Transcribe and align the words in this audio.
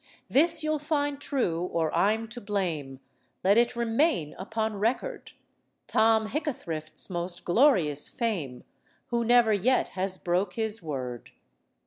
This 0.27 0.63
you'll 0.63 0.79
find 0.79 1.21
true, 1.21 1.61
or 1.61 1.95
I'm 1.95 2.27
to 2.29 2.41
blame, 2.41 3.01
Let 3.43 3.55
it 3.55 3.75
remain 3.75 4.33
upon 4.39 4.77
record, 4.77 5.33
Tom 5.85 6.29
Hickathrift's 6.29 7.07
most 7.11 7.45
glorious 7.45 8.09
fame, 8.09 8.63
Who 9.09 9.23
never 9.23 9.53
yet 9.53 9.89
has 9.89 10.17
broke 10.17 10.53
his 10.53 10.81
word. 10.81 11.29